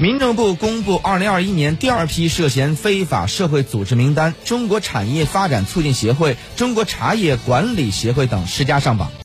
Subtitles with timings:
[0.00, 9.10] 民政部公布二零二一年第二批涉嫌非法社会组织名单中国产业发展促进协会中国茶叶管理协会等十家上榜。